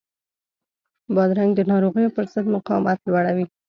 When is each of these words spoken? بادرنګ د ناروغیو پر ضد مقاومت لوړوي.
بادرنګ 1.15 1.51
د 1.55 1.61
ناروغیو 1.71 2.13
پر 2.15 2.25
ضد 2.31 2.45
مقاومت 2.55 2.97
لوړوي. 3.07 3.45